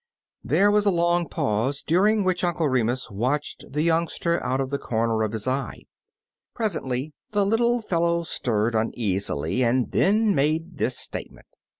There 0.43 0.71
was 0.71 0.87
a 0.87 0.89
long 0.89 1.29
pause, 1.29 1.83
during 1.83 2.23
which 2.23 2.43
Uncle 2.43 2.67
Remus 2.67 3.11
watched 3.11 3.65
the 3.71 3.83
youngster 3.83 4.43
out 4.43 4.59
of 4.59 4.71
the 4.71 4.79
comer 4.79 5.21
of 5.21 5.31
his 5.31 5.47
eye. 5.47 5.83
Presently 6.55 7.13
the 7.33 7.45
little 7.45 7.83
fellow 7.83 8.23
stirred 8.23 8.73
uneasily, 8.73 9.63
and 9.63 9.91
then 9.91 10.33
made 10.33 10.79
this 10.79 10.97
statement. 10.97 11.49